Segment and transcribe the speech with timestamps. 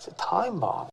[0.00, 0.88] It's a time bomb.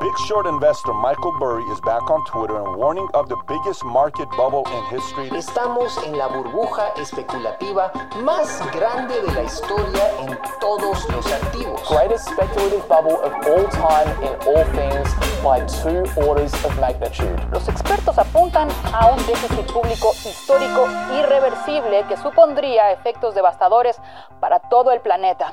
[0.00, 4.28] Big short investor Michael Burry is back on Twitter and warning of the biggest market
[4.36, 5.30] bubble in history.
[5.30, 7.92] Estamos en la burbuja especulativa
[8.24, 11.80] más grande de la historia en todos los activos.
[11.88, 15.06] Greatest speculative bubble of all time in all things
[15.44, 17.38] by two orders of magnitude.
[17.52, 20.88] Los expertos apuntan a un déficit público histórico
[21.20, 23.96] irreversible que supondría efectos devastadores
[24.40, 25.52] para todo el planeta.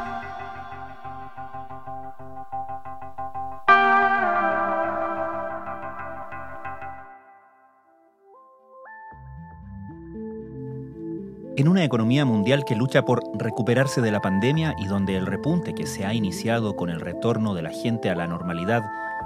[11.91, 16.05] Economía mundial que lucha por recuperarse de la pandemia y donde el repunte que se
[16.05, 18.81] ha iniciado con el retorno de la gente a la normalidad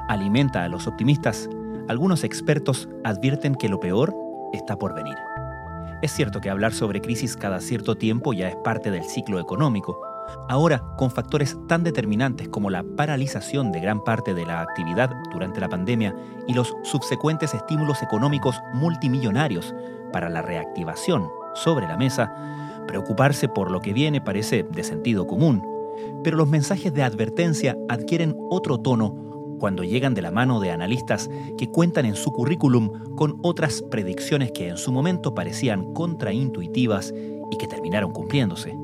[0.10, 1.48] alimenta a los optimistas,
[1.88, 4.16] algunos expertos advierten que lo peor
[4.52, 5.14] está por venir.
[6.02, 10.02] Es cierto que hablar sobre crisis cada cierto tiempo ya es parte del ciclo económico.
[10.50, 15.62] Ahora, con factores tan determinantes como la paralización de gran parte de la actividad durante
[15.62, 16.16] la pandemia
[16.48, 19.76] y los subsecuentes estímulos económicos multimillonarios
[20.12, 22.32] para la reactivación sobre la mesa,
[22.88, 25.64] preocuparse por lo que viene parece de sentido común,
[26.24, 29.26] pero los mensajes de advertencia adquieren otro tono
[29.60, 34.52] cuando llegan de la mano de analistas que cuentan en su currículum con otras predicciones
[34.52, 37.14] que en su momento parecían contraintuitivas
[37.52, 38.78] y que terminaron cumpliéndose.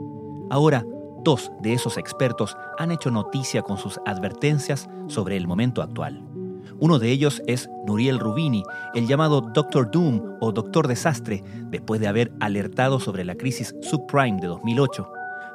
[0.49, 0.85] Ahora,
[1.23, 6.30] dos de esos expertos han hecho noticia con sus advertencias sobre el momento actual.
[6.81, 8.63] Uno de ellos es Nuriel Rubini,
[8.95, 14.41] el llamado Doctor Doom o Doctor Desastre, después de haber alertado sobre la crisis subprime
[14.41, 15.07] de 2008.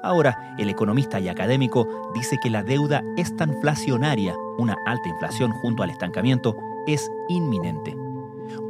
[0.04, 5.50] Ahora, el economista y académico dice que la deuda es tan inflacionaria, una alta inflación
[5.50, 7.96] junto al estancamiento, es inminente.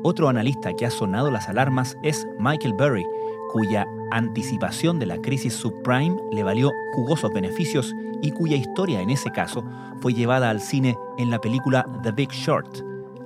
[0.02, 3.04] Otro analista que ha sonado las alarmas es Michael Burry,
[3.52, 9.30] cuya anticipación de la crisis subprime le valió jugosos beneficios y cuya historia en ese
[9.30, 9.64] caso
[10.00, 12.78] fue llevada al cine en la película The Big Short.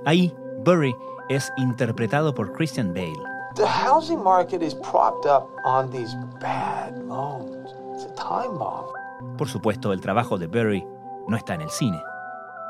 [0.05, 0.33] Ahí,
[0.63, 0.95] Burry
[1.29, 3.21] es interpretado por Christian Bale.
[3.55, 7.73] The housing market is propped up on these bad loans.
[7.95, 8.87] It's a time bomb.
[9.37, 10.85] Por supuesto, el trabajo de Burry
[11.27, 12.01] no está en el cine.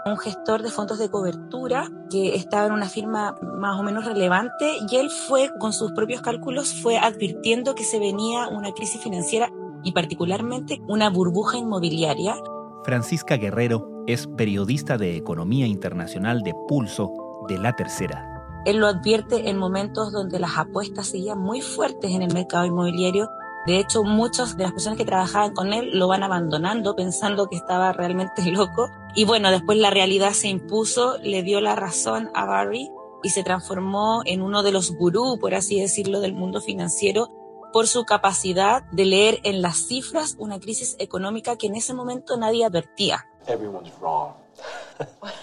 [0.05, 4.77] Un gestor de fondos de cobertura que estaba en una firma más o menos relevante
[4.89, 9.49] y él fue, con sus propios cálculos, fue advirtiendo que se venía una crisis financiera
[9.83, 12.35] y particularmente una burbuja inmobiliaria.
[12.83, 17.11] Francisca Guerrero es periodista de Economía Internacional de Pulso
[17.47, 18.27] de La Tercera.
[18.65, 23.27] Él lo advierte en momentos donde las apuestas seguían muy fuertes en el mercado inmobiliario.
[23.67, 27.55] De hecho, muchas de las personas que trabajaban con él lo van abandonando pensando que
[27.55, 28.89] estaba realmente loco.
[29.13, 32.89] Y bueno, después la realidad se impuso, le dio la razón a Barry
[33.23, 37.29] y se transformó en uno de los gurús, por así decirlo, del mundo financiero
[37.71, 42.35] por su capacidad de leer en las cifras una crisis económica que en ese momento
[42.37, 43.27] nadie advertía.
[43.47, 44.33] Everyone's wrong.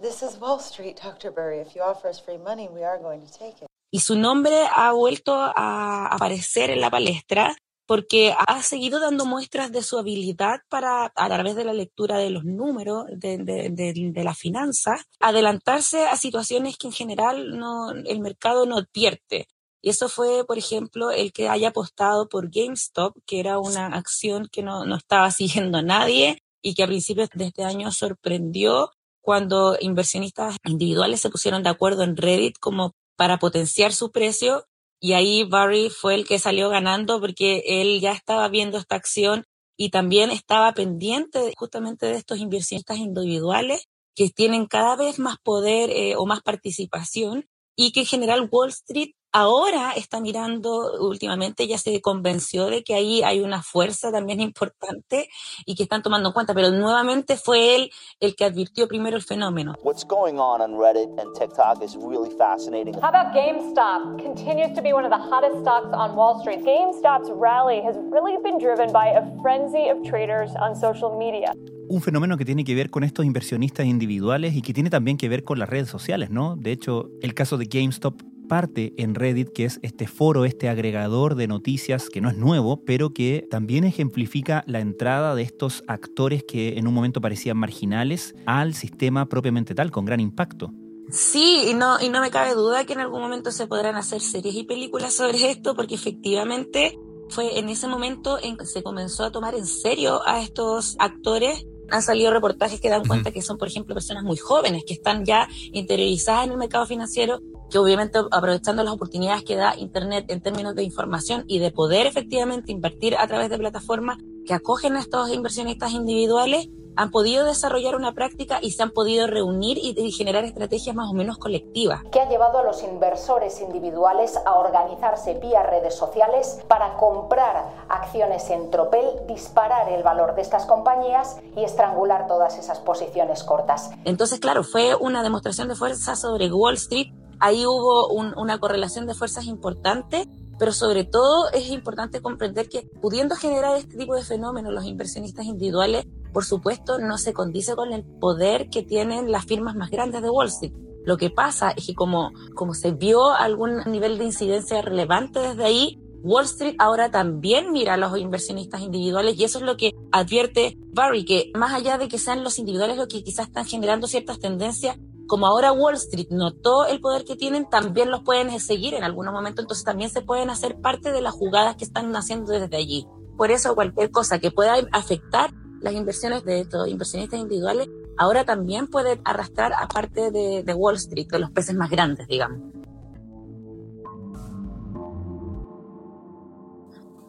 [0.00, 1.30] This is Wall Street, Dr.
[1.30, 1.60] Burry.
[1.60, 3.71] If you offer us free money, we are going to take it.
[3.94, 7.54] Y su nombre ha vuelto a aparecer en la palestra
[7.86, 12.30] porque ha seguido dando muestras de su habilidad para, a través de la lectura de
[12.30, 17.90] los números, de, de, de, de la finanza, adelantarse a situaciones que en general no,
[17.90, 19.46] el mercado no advierte.
[19.82, 24.48] Y eso fue, por ejemplo, el que haya apostado por GameStop, que era una acción
[24.50, 29.76] que no, no estaba siguiendo nadie y que a principios de este año sorprendió cuando
[29.78, 34.66] inversionistas individuales se pusieron de acuerdo en Reddit como para potenciar su precio
[35.00, 39.44] y ahí Barry fue el que salió ganando porque él ya estaba viendo esta acción
[39.76, 45.90] y también estaba pendiente justamente de estos inversionistas individuales que tienen cada vez más poder
[45.90, 51.78] eh, o más participación y que en general Wall Street ahora está mirando, últimamente ya
[51.78, 55.28] se convenció de que ahí hay una fuerza también importante
[55.64, 57.90] y que están tomando en cuenta, pero nuevamente fue él
[58.20, 59.74] el que advirtió primero el fenómeno.
[59.82, 62.94] What's going on on Reddit and TikTok is really fascinating.
[62.94, 64.22] How about GameStop?
[64.22, 66.60] Continues to be one of the hottest stocks on Wall Street.
[66.60, 71.54] GameStop's rally has really been driven by a frenzy of traders on social media.
[71.88, 75.28] Un fenómeno que tiene que ver con estos inversionistas individuales y que tiene también que
[75.28, 76.56] ver con las redes sociales, ¿no?
[76.56, 78.14] De hecho, el caso de GameStop
[78.48, 82.82] parte en Reddit, que es este foro, este agregador de noticias que no es nuevo,
[82.84, 88.34] pero que también ejemplifica la entrada de estos actores que en un momento parecían marginales
[88.46, 90.72] al sistema propiamente tal, con gran impacto.
[91.10, 94.20] Sí, y no, y no me cabe duda que en algún momento se podrán hacer
[94.20, 96.98] series y películas sobre esto, porque efectivamente
[97.28, 101.66] Fue en ese momento en que se comenzó a tomar en serio a estos actores
[101.92, 105.24] han salido reportajes que dan cuenta que son, por ejemplo, personas muy jóvenes que están
[105.24, 107.40] ya interiorizadas en el mercado financiero,
[107.70, 112.06] que obviamente aprovechando las oportunidades que da Internet en términos de información y de poder
[112.06, 117.96] efectivamente invertir a través de plataformas que acogen a estos inversionistas individuales, han podido desarrollar
[117.96, 122.02] una práctica y se han podido reunir y, generar estrategias más o menos colectivas.
[122.10, 128.50] Que ha llevado a los inversores individuales a organizarse vía redes sociales para comprar acciones
[128.50, 133.90] en tropel, disparar el valor de estas compañías y estrangular todas esas posiciones cortas.
[134.04, 137.12] Entonces, claro, fue una demostración de fuerza sobre Wall Street.
[137.40, 140.28] Ahí hubo una correlación de fuerzas importante
[140.62, 145.44] pero sobre todo es importante comprender que pudiendo generar este tipo de fenómenos los inversionistas
[145.44, 150.22] individuales por supuesto, no se condice con el poder que tienen las firmas más grandes
[150.22, 150.72] de Wall Street.
[151.04, 155.64] Lo que pasa es que como, como se vio algún nivel de incidencia relevante desde
[155.64, 159.90] ahí, Wall Street ahora también mira a los inversionistas individuales y eso es lo que
[160.12, 164.06] advierte Barry, que más allá de que sean los individuales los que quizás están generando
[164.06, 164.96] ciertas tendencias,
[165.32, 169.32] como ahora Wall Street notó el poder que tienen, también los pueden seguir en algunos
[169.32, 173.06] momentos, entonces también se pueden hacer parte de las jugadas que están haciendo desde allí.
[173.38, 177.88] Por eso cualquier cosa que pueda afectar las inversiones de estos inversionistas individuales
[178.18, 182.28] ahora también pueden arrastrar a parte de, de Wall Street, de los peces más grandes,
[182.28, 182.60] digamos.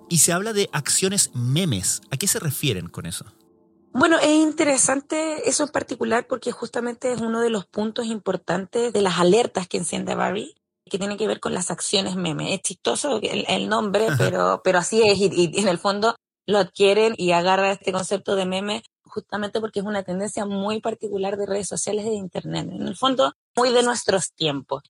[0.10, 2.02] Y se habla de acciones memes.
[2.12, 3.24] ¿A qué se refieren con eso?
[3.94, 9.01] Bueno, es interesante eso en particular porque justamente es uno de los puntos importantes de
[9.01, 10.56] las alertas que enciende Barry,
[10.90, 12.54] que tiene que ver con las acciones memes.
[12.54, 16.16] Es chistoso el, nombre, pero, pero así es y, en el fondo
[16.48, 21.38] lo adquieren y agarra este concepto de meme justamente porque es una tendencia muy particular
[21.38, 22.68] de redes sociales y de Internet.
[22.72, 24.81] En el fondo, muy de nuestros tiempos.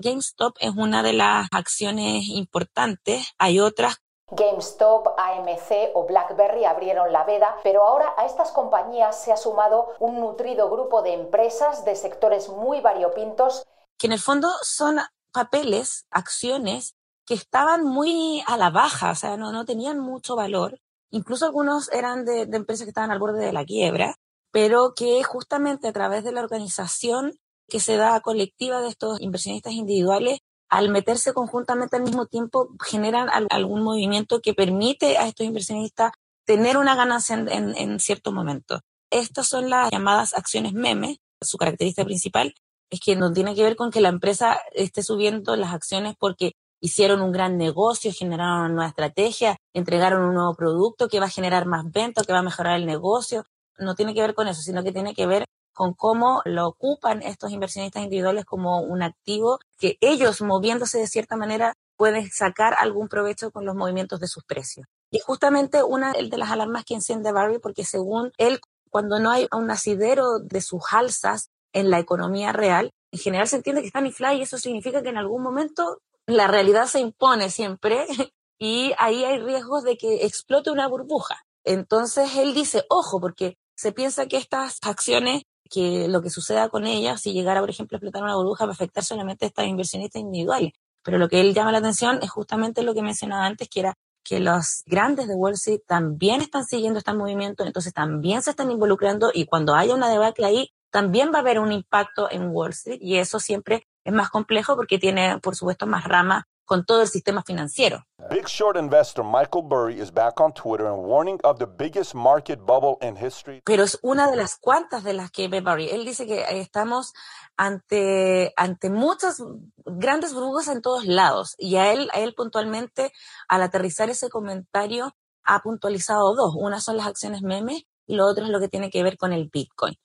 [0.00, 3.28] GameStop es una de las acciones importantes.
[3.38, 4.01] Hay otras
[4.32, 9.88] GameStop, AMC o BlackBerry abrieron la veda, pero ahora a estas compañías se ha sumado
[10.00, 13.66] un nutrido grupo de empresas de sectores muy variopintos.
[13.98, 14.98] Que en el fondo son
[15.32, 16.94] papeles, acciones
[17.26, 20.80] que estaban muy a la baja, o sea, no, no tenían mucho valor.
[21.10, 24.16] Incluso algunos eran de, empresas que estaban al borde de la quiebra,
[24.50, 27.38] pero que justamente a través de la organización
[27.68, 30.40] que se da colectiva de estos inversionistas individuales,
[30.72, 36.12] al meterse conjuntamente al mismo tiempo, generan algún movimiento que permite a estos inversionistas
[36.46, 38.80] tener una ganancia en, en cierto momento.
[39.10, 41.18] Estas son las llamadas acciones meme.
[41.42, 42.54] Su característica principal
[42.88, 46.52] es que no tiene que ver con que la empresa esté subiendo las acciones porque
[46.80, 51.30] hicieron un gran negocio, generaron una nueva estrategia, entregaron un nuevo producto que va a
[51.30, 53.44] generar más ventas, que va a mejorar el negocio.
[53.76, 57.22] No tiene que ver con eso, sino que tiene que ver con cómo lo ocupan
[57.22, 63.08] estos inversionistas individuales como un activo que ellos moviéndose de cierta manera pueden sacar algún
[63.08, 64.86] provecho con los movimientos de sus precios.
[65.10, 68.60] Y justamente una de las alarmas que enciende Barry porque según él,
[68.90, 73.56] cuando no hay un asidero de sus alzas en la economía real, en general se
[73.56, 77.50] entiende que están infladas y eso significa que en algún momento la realidad se impone
[77.50, 78.06] siempre
[78.58, 81.44] y ahí hay riesgos de que explote una burbuja.
[81.64, 85.42] Entonces él dice, ojo, porque se piensa que estas acciones,
[85.72, 88.72] que lo que suceda con ellas, si llegara, por ejemplo, a explotar una burbuja, va
[88.72, 90.72] a afectar solamente a estas inversionistas individuales.
[91.02, 93.94] Pero lo que él llama la atención es justamente lo que mencionaba antes, que era
[94.22, 98.70] que los grandes de Wall Street también están siguiendo este movimiento, entonces también se están
[98.70, 102.70] involucrando y cuando haya una debacle ahí, también va a haber un impacto en Wall
[102.70, 107.02] Street y eso siempre es más complejo porque tiene, por supuesto, más ramas con todo
[107.02, 108.04] el sistema financiero.
[108.30, 112.60] Big short investor Michael Burry is back on Twitter and warning of the biggest market
[112.60, 113.62] bubble in history.
[113.64, 115.88] Pero es una de las cuantas de las que ve Burry.
[115.90, 117.12] Él dice que estamos
[117.56, 119.42] ante, ante muchas
[119.84, 121.54] grandes burbujas en todos lados.
[121.58, 123.12] Y a él, a él puntualmente,
[123.48, 125.14] al aterrizar ese comentario,
[125.44, 126.54] ha puntualizado dos.
[126.56, 129.32] Una son las acciones memes y lo otro es lo que tiene que ver con
[129.32, 129.96] el Bitcoin.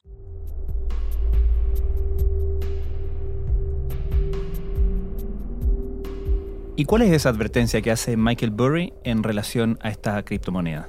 [6.80, 10.88] ¿Y cuál es esa advertencia que hace Michael Burry en relación a esta criptomoneda?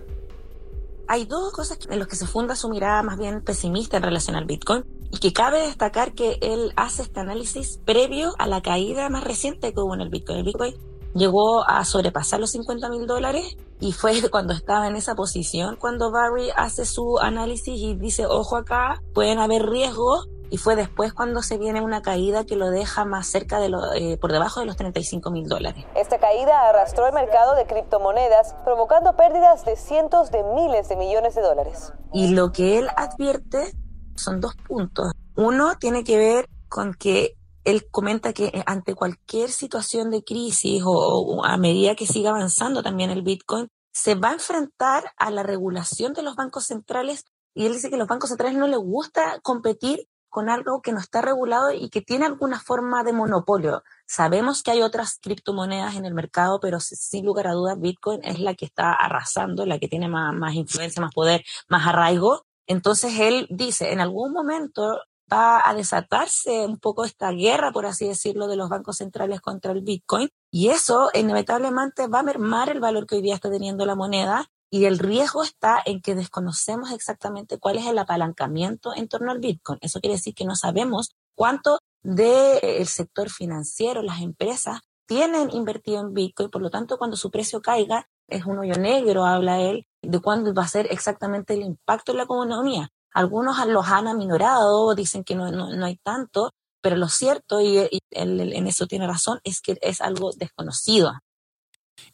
[1.06, 4.36] Hay dos cosas en las que se funda su mirada más bien pesimista en relación
[4.36, 9.08] al Bitcoin y que cabe destacar que él hace este análisis previo a la caída
[9.08, 10.40] más reciente que hubo en el Bitcoin.
[10.40, 10.74] El Bitcoin
[11.14, 16.10] llegó a sobrepasar los 50 mil dólares y fue cuando estaba en esa posición cuando
[16.10, 21.42] Barry hace su análisis y dice, ojo acá, pueden haber riesgos y fue después cuando
[21.42, 24.66] se viene una caída que lo deja más cerca de lo, eh, por debajo de
[24.66, 25.84] los 35 mil dólares.
[25.94, 31.34] Esta caída arrastró el mercado de criptomonedas, provocando pérdidas de cientos de miles de millones
[31.34, 31.92] de dólares.
[32.12, 33.72] Y lo que él advierte
[34.16, 35.12] son dos puntos.
[35.36, 40.82] Uno tiene que ver con que él comenta que eh, ante cualquier situación de crisis
[40.84, 45.42] o, a medida que siga avanzando también el Bitcoin, se va a enfrentar a la
[45.42, 47.24] regulación de los bancos centrales
[47.54, 51.00] y él dice que los bancos centrales no les gusta competir con algo que no
[51.00, 53.82] está regulado y que tiene alguna forma de monopolio.
[54.06, 58.40] Sabemos que hay otras criptomonedas en el mercado, pero sin lugar a dudas Bitcoin es
[58.40, 62.44] la que está arrasando, la que tiene más, influencia, más poder, más arraigo.
[62.66, 65.00] Entonces él dice, en algún momento
[65.32, 69.72] va a desatarse un poco esta guerra, por así decirlo, de los bancos centrales contra
[69.72, 73.84] el Bitcoin y eso inevitablemente va a mermar el valor que hoy día está teniendo
[73.84, 79.08] la moneda y el riesgo está en que desconocemos exactamente cuál es el apalancamiento en
[79.08, 79.78] torno al Bitcoin.
[79.82, 86.12] Eso quiere decir que no sabemos cuánto del sector financiero, las empresas, tienen invertido en
[86.12, 90.20] Bitcoin, por lo tanto, cuando su precio caiga, es un hoyo negro, habla él, de
[90.20, 92.90] cuándo va a ser exactamente el impacto en la economía.
[93.12, 98.66] Algunos los han aminorado, dicen que no, no, hay tanto, pero lo cierto, y, en
[98.66, 101.12] eso tiene razón, es que es algo desconocido.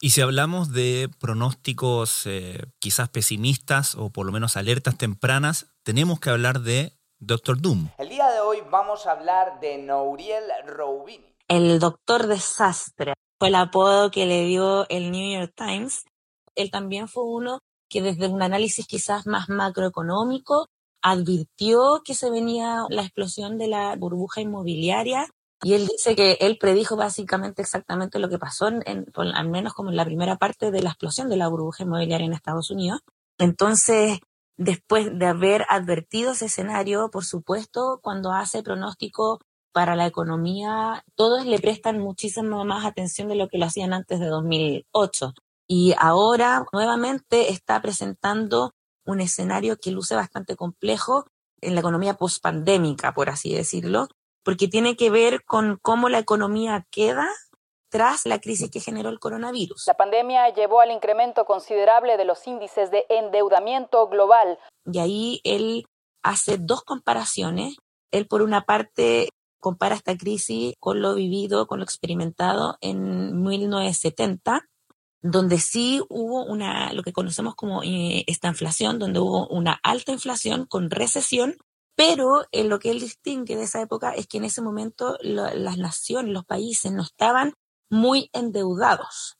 [0.01, 6.19] Y si hablamos de pronósticos eh, quizás pesimistas o por lo menos alertas tempranas, tenemos
[6.19, 7.89] que hablar de Doctor Doom.
[7.97, 11.35] El día de hoy vamos a hablar de Nouriel Roubini.
[11.47, 16.05] El Doctor Desastre fue el apodo que le dio el New York Times.
[16.55, 20.67] Él también fue uno que desde un análisis quizás más macroeconómico
[21.01, 25.27] advirtió que se venía la explosión de la burbuja inmobiliaria
[25.65, 29.89] y él dice que él predijo básicamente exactamente lo que pasó, en, al menos como
[29.89, 33.01] en la primera parte de la explosión de la burbuja inmobiliaria en Estados Unidos.
[33.39, 34.19] Entonces,
[34.57, 39.39] después de haber advertido ese escenario, por supuesto, cuando hace pronóstico
[39.71, 44.19] para la economía, todos le prestan muchísimo más atención de lo que lo hacían antes
[44.19, 45.33] de 2008.
[45.67, 51.25] Y ahora nuevamente está presentando un escenario que luce bastante complejo
[51.59, 54.09] en la economía pospandémica, por así decirlo,
[54.45, 57.27] porque tiene que ver con cómo la economía queda
[57.89, 59.85] tras la crisis que generó el coronavirus.
[59.87, 64.59] La pandemia llevó al incremento considerable de los índices de endeudamiento global.
[64.85, 65.85] Y ahí él
[66.21, 67.75] hace dos comparaciones.
[68.11, 74.61] Él, por una parte, compara esta crisis con lo vivido, con lo experimentado en 1970,
[75.21, 80.11] donde sí hubo una, lo que conocemos como eh, esta inflación, donde hubo una alta
[80.11, 81.55] inflación con recesión
[81.95, 85.77] pero en lo que él distingue de esa época es que en ese momento las
[85.77, 87.53] naciones, los países no estaban
[87.89, 89.37] muy endeudados.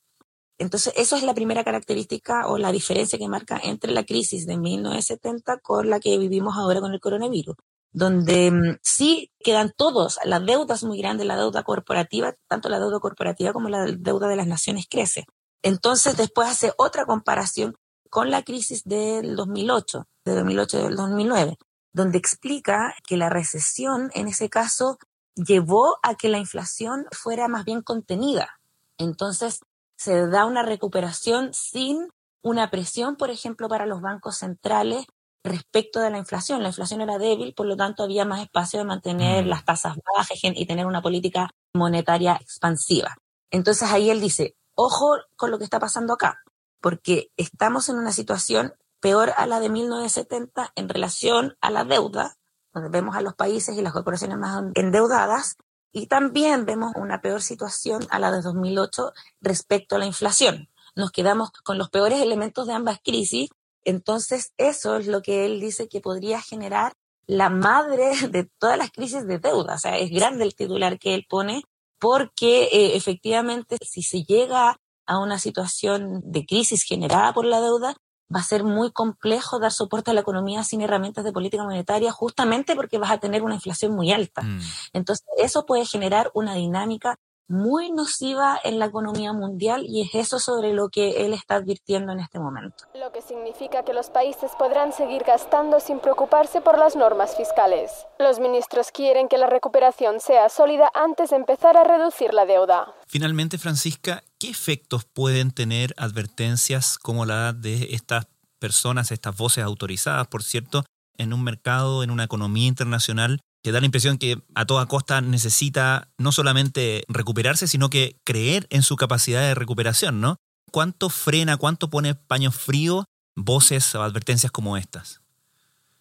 [0.58, 4.56] Entonces, eso es la primera característica o la diferencia que marca entre la crisis de
[4.56, 7.56] 1970 con la que vivimos ahora con el coronavirus,
[7.92, 12.78] donde mm, sí quedan todos, la deuda es muy grande, la deuda corporativa, tanto la
[12.78, 15.26] deuda corporativa como la deuda de las naciones crece.
[15.62, 17.76] Entonces, después hace otra comparación
[18.08, 21.58] con la crisis del 2008, de 2008 y del 2009,
[21.96, 24.98] donde explica que la recesión en ese caso
[25.34, 28.60] llevó a que la inflación fuera más bien contenida.
[28.98, 29.60] Entonces,
[29.96, 32.06] se da una recuperación sin
[32.42, 35.06] una presión, por ejemplo, para los bancos centrales
[35.42, 36.62] respecto de la inflación.
[36.62, 39.48] La inflación era débil, por lo tanto había más espacio de mantener mm.
[39.48, 43.16] las tasas bajas y tener una política monetaria expansiva.
[43.50, 46.42] Entonces ahí él dice, ojo con lo que está pasando acá,
[46.82, 48.74] porque estamos en una situación
[49.06, 52.34] peor a la de 1970 en relación a la deuda,
[52.74, 55.54] donde vemos a los países y las corporaciones más endeudadas,
[55.92, 60.68] y también vemos una peor situación a la de 2008 respecto a la inflación.
[60.96, 63.48] Nos quedamos con los peores elementos de ambas crisis,
[63.84, 66.92] entonces eso es lo que él dice que podría generar
[67.28, 69.74] la madre de todas las crisis de deuda.
[69.74, 71.62] O sea, es grande el titular que él pone
[72.00, 77.96] porque eh, efectivamente si se llega a una situación de crisis generada por la deuda,
[78.34, 82.10] va a ser muy complejo dar soporte a la economía sin herramientas de política monetaria,
[82.12, 84.42] justamente porque vas a tener una inflación muy alta.
[84.42, 84.60] Mm.
[84.92, 87.18] Entonces, eso puede generar una dinámica
[87.48, 92.12] muy nociva en la economía mundial y es eso sobre lo que él está advirtiendo
[92.12, 92.84] en este momento.
[92.94, 98.06] Lo que significa que los países podrán seguir gastando sin preocuparse por las normas fiscales.
[98.18, 102.94] Los ministros quieren que la recuperación sea sólida antes de empezar a reducir la deuda.
[103.06, 108.26] Finalmente, Francisca, ¿qué efectos pueden tener advertencias como la de estas
[108.58, 110.84] personas, estas voces autorizadas, por cierto,
[111.18, 115.20] en un mercado, en una economía internacional que da la impresión que a toda costa
[115.20, 120.36] necesita no solamente recuperarse, sino que creer en su capacidad de recuperación, ¿no?
[120.70, 125.20] ¿Cuánto frena, cuánto pone paño frío voces o advertencias como estas?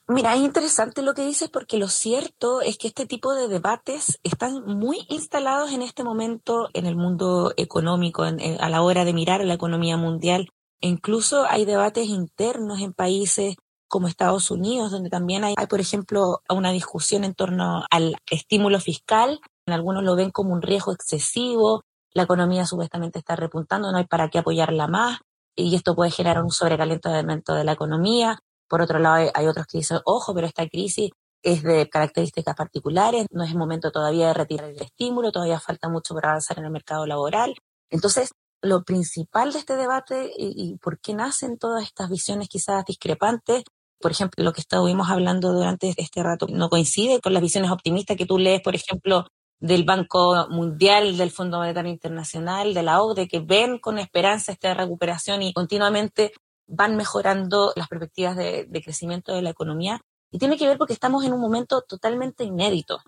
[0.08, 4.20] Mira, es interesante lo que dices porque lo cierto es que este tipo de debates
[4.22, 9.44] están muy instalados en este momento en el mundo económico, a la hora de mirar
[9.44, 10.50] la economía mundial.
[10.82, 13.56] Incluso hay debates internos en países
[13.88, 19.40] como Estados Unidos, donde también hay, por ejemplo, una discusión en torno al estímulo fiscal.
[19.68, 24.30] Algunos lo ven como un riesgo excesivo, la economía supuestamente está repuntando, no hay para
[24.30, 25.20] qué apoyarla más,
[25.56, 28.40] y esto puede generar un sobrecalentamiento de la economía.
[28.70, 31.12] Por otro lado, hay otros que dicen, ojo, pero esta crisis
[31.44, 35.90] es de características particulares, no es el momento todavía de retirar el estímulo, todavía falta
[35.90, 37.54] mucho para avanzar en el mercado laboral.
[37.90, 43.64] Entonces, lo principal de este debate y, por qué nacen todas estas visiones quizás discrepantes,
[44.00, 48.18] por ejemplo, lo que estuvimos hablando durante este rato no coincide con las visiones optimistas
[48.18, 49.26] que tú lees, por ejemplo,
[49.60, 54.74] del Banco Mundial, del Fondo Monetario Internacional, de la OCDE, que ven con esperanza esta
[54.74, 56.34] recuperación y continuamente
[56.68, 60.02] van mejorando las perspectivas de crecimiento de la economía.
[60.32, 63.00] Y tiene que ver porque estamos en un momento totalmente inédito.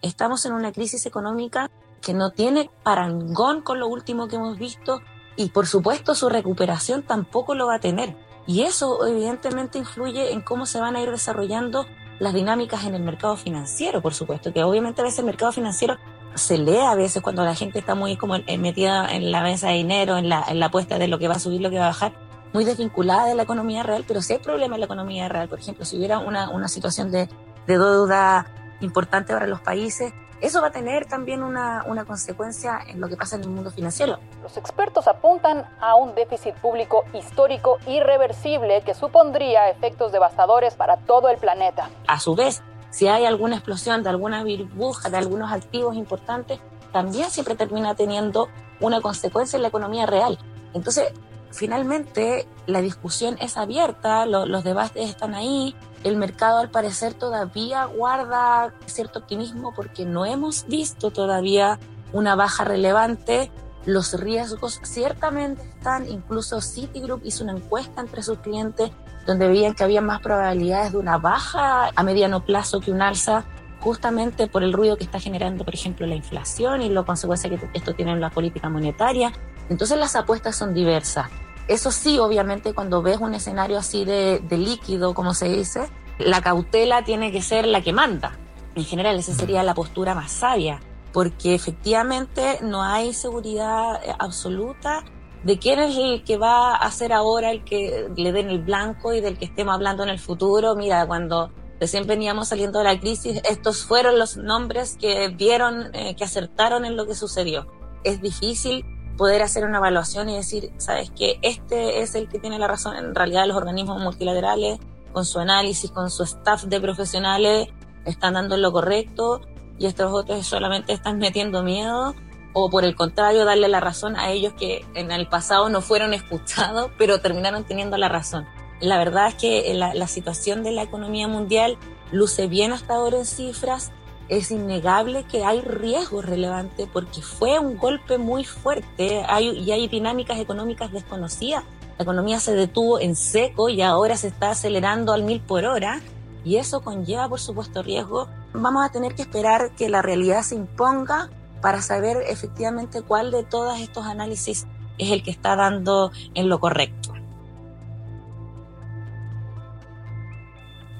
[0.00, 5.00] Estamos en una crisis económica que no tiene parangón con lo último que hemos visto
[5.36, 8.16] y por supuesto su recuperación tampoco lo va a tener.
[8.46, 11.86] Y eso evidentemente influye en cómo se van a ir desarrollando
[12.18, 15.96] las dinámicas en el mercado financiero, por supuesto, que obviamente a veces el mercado financiero
[16.34, 19.74] se lee a veces cuando la gente está muy como metida en la mesa de
[19.74, 21.86] dinero, en la, en la apuesta de lo que va a subir, lo que va
[21.86, 22.12] a bajar,
[22.52, 25.58] muy desvinculada de la economía real, pero si hay problemas en la economía real, por
[25.58, 27.28] ejemplo, si hubiera una, una situación de,
[27.66, 28.46] de deuda
[28.80, 33.16] importante para los países, eso va a tener también una, una, consecuencia en lo que
[33.16, 34.18] pasa en el mundo financiero.
[34.42, 41.28] Los expertos apuntan a un déficit público histórico irreversible que supondría efectos devastadores para todo
[41.28, 41.88] el planeta.
[42.08, 46.58] A su vez, si hay alguna explosión de alguna burbuja, de algunos activos importantes,
[46.92, 48.48] también siempre termina teniendo
[48.80, 50.38] una consecuencia en la economía real.
[50.74, 51.12] Entonces,
[51.52, 58.74] finalmente la discusión es abierta, los debates están ahí, el mercado al parecer todavía guarda
[58.86, 61.78] cierto optimismo porque no hemos visto todavía
[62.12, 63.50] una baja relevante.
[63.86, 68.90] Los riesgos ciertamente están, incluso Citigroup hizo una encuesta entre sus clientes
[69.26, 73.44] donde veían que había más probabilidades de una baja a mediano plazo que un alza,
[73.80, 77.60] justamente por el ruido que está generando, por ejemplo, la inflación y la consecuencia que
[77.72, 79.32] esto tiene en la política monetaria.
[79.68, 81.28] Entonces las apuestas son diversas.
[81.68, 85.88] Eso sí, obviamente, cuando ves un escenario así de, de líquido, como se dice,
[86.18, 88.38] la cautela tiene que ser la que manda.
[88.74, 90.80] En general, esa sería la postura más sabia,
[91.12, 95.04] porque efectivamente no hay seguridad eh, absoluta
[95.44, 99.12] de quién es el que va a ser ahora el que le den el blanco
[99.12, 100.76] y del que estemos hablando en el futuro.
[100.76, 106.14] Mira, cuando recién veníamos saliendo de la crisis, estos fueron los nombres que vieron, eh,
[106.16, 107.66] que acertaron en lo que sucedió.
[108.04, 108.84] Es difícil
[109.16, 112.96] poder hacer una evaluación y decir, sabes que este es el que tiene la razón.
[112.96, 114.78] En realidad los organismos multilaterales,
[115.12, 117.68] con su análisis, con su staff de profesionales,
[118.04, 119.40] están dando lo correcto
[119.78, 122.14] y estos otros solamente están metiendo miedo
[122.54, 126.12] o por el contrario darle la razón a ellos que en el pasado no fueron
[126.12, 128.46] escuchados pero terminaron teniendo la razón.
[128.80, 131.78] La verdad es que la, la situación de la economía mundial
[132.10, 133.92] luce bien hasta ahora en cifras,
[134.32, 140.38] es innegable que hay riesgos relevantes porque fue un golpe muy fuerte y hay dinámicas
[140.38, 141.64] económicas desconocidas.
[141.98, 146.00] La economía se detuvo en seco y ahora se está acelerando al mil por hora
[146.46, 148.26] y eso conlleva, por supuesto, riesgo.
[148.54, 151.28] Vamos a tener que esperar que la realidad se imponga
[151.60, 154.66] para saber efectivamente cuál de todos estos análisis
[154.96, 157.12] es el que está dando en lo correcto.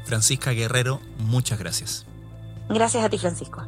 [0.05, 2.07] Francisca Guerrero, muchas gracias.
[2.73, 3.63] Gracias a ti, Francisco.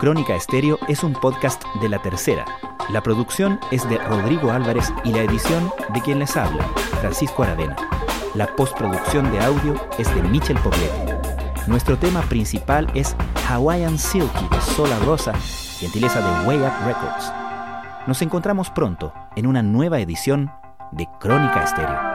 [0.00, 2.44] Crónica Estéreo es un podcast de La Tercera.
[2.88, 6.64] La producción es de Rodrigo Álvarez y la edición de quien les habla,
[7.00, 7.76] Francisco Aravena.
[8.34, 11.12] La postproducción de audio es de Michel Pobletti.
[11.68, 13.14] Nuestro tema principal es
[13.50, 15.32] Hawaiian Silky de Sola Rosa,
[15.80, 17.32] gentileza de Way Up Records.
[18.06, 20.52] Nos encontramos pronto en una nueva edición
[20.92, 22.09] de Crónica Estéreo.